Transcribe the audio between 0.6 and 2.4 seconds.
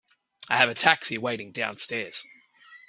a taxi waiting downstairs.